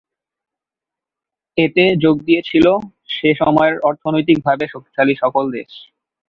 [1.57, 2.65] এতে যোগ দিয়েছিল
[3.09, 5.71] সে সময়ের অর্থনৈতিকভাবে শক্তিশালী সকল দেশ।